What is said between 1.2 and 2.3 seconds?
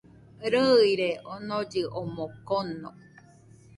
onollɨ omɨ